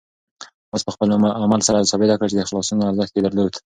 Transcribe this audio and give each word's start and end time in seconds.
آس 0.75 0.81
په 0.85 0.91
خپل 0.95 1.07
عمل 1.45 1.61
سره 1.67 1.89
ثابته 1.91 2.15
کړه 2.17 2.29
چې 2.31 2.37
د 2.37 2.41
خلاصون 2.49 2.79
ارزښت 2.89 3.13
یې 3.15 3.21
درلود. 3.25 3.53